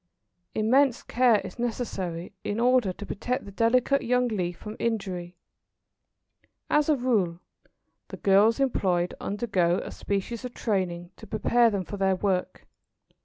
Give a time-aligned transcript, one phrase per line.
[0.55, 5.37] Immense care is necessary in order to protect the delicate young leaf from injury.
[6.71, 7.39] As a rule,
[8.07, 12.65] the girls employed undergo a species of training to prepare them for their work.